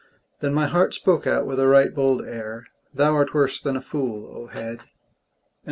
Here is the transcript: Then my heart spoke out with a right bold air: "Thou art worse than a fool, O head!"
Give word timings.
Then 0.39 0.55
my 0.55 0.65
heart 0.65 0.95
spoke 0.95 1.27
out 1.27 1.45
with 1.45 1.59
a 1.59 1.67
right 1.67 1.93
bold 1.93 2.25
air: 2.25 2.65
"Thou 2.91 3.13
art 3.13 3.35
worse 3.35 3.61
than 3.61 3.75
a 3.77 3.81
fool, 3.81 4.25
O 4.35 4.47
head!" 4.47 4.79